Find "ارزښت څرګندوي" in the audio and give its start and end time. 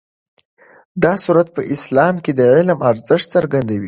2.89-3.79